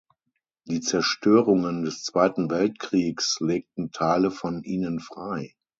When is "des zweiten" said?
1.83-2.49